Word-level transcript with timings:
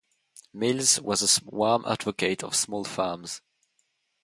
Mills 0.51 0.99
was 0.99 1.21
a 1.37 1.41
warm 1.45 1.85
advocate 1.85 2.43
of 2.43 2.55
small 2.55 2.83
farms. 2.83 3.39